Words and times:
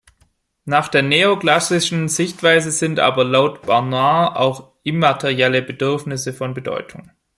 Nach 0.65 0.87
der 0.87 1.03
neoklassischen 1.03 2.07
Sichtweise 2.09 2.71
sind 2.71 2.97
aber, 2.99 3.23
laut 3.23 3.61
Barnard 3.67 4.35
auch 4.35 4.71
"immaterielle" 4.81 5.61
Bedürfnisse 5.61 6.33
von 6.33 6.55
Bedeutung. 6.55 7.11